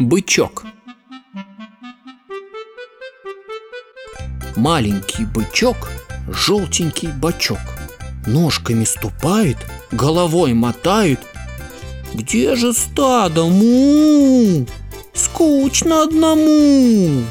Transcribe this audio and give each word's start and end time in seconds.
Бычок 0.00 0.64
Маленький 4.56 5.26
бычок, 5.26 5.90
желтенький 6.26 7.08
бочок 7.08 7.58
Ножками 8.26 8.84
ступает, 8.84 9.58
головой 9.92 10.54
мотает 10.54 11.20
Где 12.14 12.56
же 12.56 12.72
стадо? 12.72 13.44
Му! 13.44 14.66
Скучно 15.12 16.04
одному 16.04 17.22